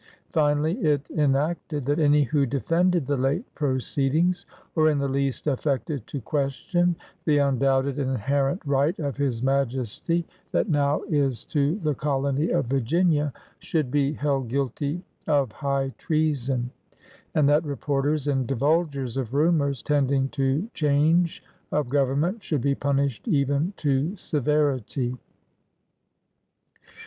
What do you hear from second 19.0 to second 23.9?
of rumors tending to change of government should be punished" even